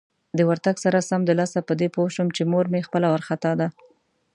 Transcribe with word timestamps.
د 0.37 0.39
ورتګ 0.49 0.75
سره 0.85 1.07
سمدلاسه 1.09 1.59
په 1.67 1.73
دې 1.79 1.87
پوه 1.95 2.09
شوم 2.15 2.27
چې 2.35 2.41
مور 2.51 2.65
مې 2.71 2.81
خپله 2.87 3.07
وارخطا 3.09 3.51
ده. 3.59 3.67